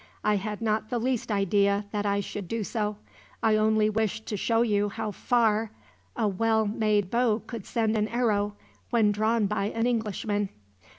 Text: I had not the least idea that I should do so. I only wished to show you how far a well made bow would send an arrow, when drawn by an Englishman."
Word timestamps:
I 0.23 0.37
had 0.37 0.63
not 0.63 0.89
the 0.89 0.97
least 0.97 1.31
idea 1.31 1.85
that 1.91 2.07
I 2.07 2.21
should 2.21 2.47
do 2.47 2.63
so. 2.63 2.97
I 3.43 3.55
only 3.55 3.87
wished 3.87 4.25
to 4.29 4.35
show 4.35 4.63
you 4.63 4.89
how 4.89 5.11
far 5.11 5.69
a 6.15 6.27
well 6.27 6.65
made 6.65 7.11
bow 7.11 7.43
would 7.51 7.67
send 7.67 7.95
an 7.95 8.07
arrow, 8.07 8.55
when 8.89 9.11
drawn 9.11 9.45
by 9.45 9.65
an 9.65 9.85
Englishman." 9.85 10.49